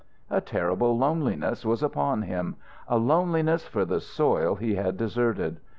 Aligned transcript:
A 0.31 0.41
terrible 0.41 0.97
loneliness 0.97 1.63
was 1.63 1.83
upon 1.83 2.23
him; 2.23 2.55
a 2.87 2.97
loneliness 2.97 3.67
for 3.67 3.85
the 3.85 3.99
soil 3.99 4.55
he 4.55 4.73
had 4.73 4.97
deserted. 4.97 5.59